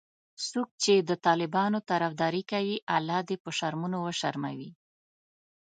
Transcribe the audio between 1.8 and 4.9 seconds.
طرفداري کوي الله دي په شرمونو وشرموي